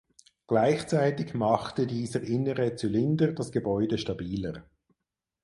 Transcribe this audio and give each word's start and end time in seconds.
Gleichzeitig 0.47 1.35
machte 1.35 1.85
dieser 1.85 2.21
innere 2.23 2.75
Zylinder 2.75 3.33
das 3.33 3.51
Gebäude 3.51 3.99
stabiler. 3.99 4.65